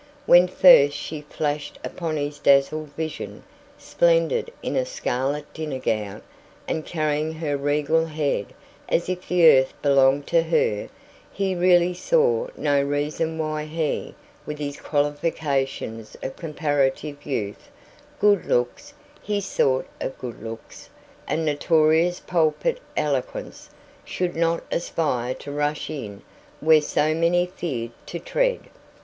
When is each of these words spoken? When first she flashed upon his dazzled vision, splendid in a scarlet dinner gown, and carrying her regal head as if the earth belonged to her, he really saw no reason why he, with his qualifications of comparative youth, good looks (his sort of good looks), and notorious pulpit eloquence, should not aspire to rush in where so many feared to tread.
When 0.25 0.47
first 0.47 0.95
she 0.97 1.21
flashed 1.21 1.77
upon 1.83 2.17
his 2.17 2.39
dazzled 2.39 2.89
vision, 2.93 3.43
splendid 3.77 4.51
in 4.63 4.75
a 4.75 4.83
scarlet 4.83 5.53
dinner 5.53 5.77
gown, 5.77 6.23
and 6.67 6.83
carrying 6.87 7.33
her 7.33 7.55
regal 7.55 8.07
head 8.07 8.47
as 8.89 9.09
if 9.09 9.27
the 9.27 9.45
earth 9.47 9.75
belonged 9.83 10.25
to 10.25 10.41
her, 10.41 10.89
he 11.31 11.53
really 11.53 11.93
saw 11.93 12.47
no 12.57 12.81
reason 12.81 13.37
why 13.37 13.65
he, 13.65 14.15
with 14.43 14.57
his 14.57 14.79
qualifications 14.81 16.17
of 16.23 16.35
comparative 16.35 17.23
youth, 17.23 17.69
good 18.19 18.45
looks 18.47 18.95
(his 19.21 19.45
sort 19.45 19.85
of 19.99 20.17
good 20.17 20.41
looks), 20.41 20.89
and 21.27 21.45
notorious 21.45 22.19
pulpit 22.19 22.79
eloquence, 22.97 23.69
should 24.03 24.35
not 24.35 24.63
aspire 24.71 25.35
to 25.35 25.51
rush 25.51 25.91
in 25.91 26.23
where 26.59 26.81
so 26.81 27.13
many 27.13 27.45
feared 27.45 27.91
to 28.07 28.17
tread. 28.17 28.61